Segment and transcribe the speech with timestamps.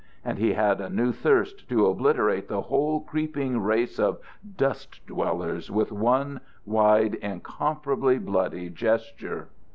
[0.25, 4.17] And he had a new thirst to obliterate the whole creeping race of
[4.57, 9.49] dust dwellers with one wide, incomparably bloody gesture.